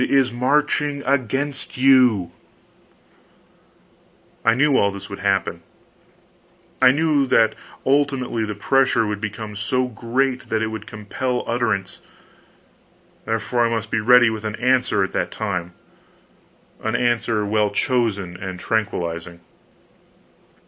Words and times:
is 0.09 0.31
marching 0.31 1.03
against 1.03 1.77
you! 1.77 2.31
I 4.43 4.55
knew 4.55 4.75
all 4.75 4.89
this 4.89 5.11
would 5.11 5.19
happen; 5.19 5.61
I 6.81 6.89
knew 6.89 7.27
that 7.27 7.53
ultimately 7.85 8.43
the 8.43 8.55
pressure 8.55 9.05
would 9.05 9.21
become 9.21 9.55
so 9.55 9.87
great 9.87 10.49
that 10.49 10.63
it 10.63 10.69
would 10.69 10.87
compel 10.87 11.43
utterance; 11.45 12.01
therefore, 13.25 13.67
I 13.67 13.69
must 13.69 13.91
be 13.91 13.99
ready 13.99 14.31
with 14.31 14.43
an 14.43 14.55
answer 14.55 15.03
at 15.03 15.11
that 15.13 15.29
time 15.29 15.75
an 16.83 16.95
answer 16.95 17.45
well 17.45 17.69
chosen 17.69 18.35
and 18.41 18.59
tranquilizing. 18.59 19.39